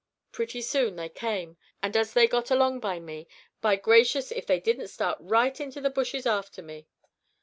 Pretty 0.31 0.63
soon 0.63 0.95
they 0.95 1.09
came, 1.09 1.57
and 1.83 1.95
as 1.95 2.13
they 2.13 2.25
got 2.27 2.49
along 2.49 2.79
by 2.79 2.99
me, 2.99 3.27
by 3.61 3.75
gracious 3.75 4.31
if 4.31 4.47
they 4.47 4.59
didn't 4.59 4.87
start 4.87 5.15
right 5.21 5.61
into 5.61 5.79
the 5.79 5.91
bushes 5.91 6.25
after 6.25 6.63
me! 6.63 6.87